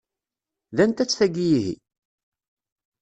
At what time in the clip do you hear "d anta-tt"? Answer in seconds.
0.75-1.15